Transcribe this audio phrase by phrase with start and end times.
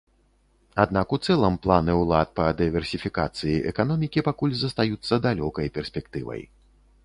[0.83, 6.41] Аднак у цэлым планы ўлад па дыверсіфікацыі эканомікі пакуль застаюцца далёкай перспектывай.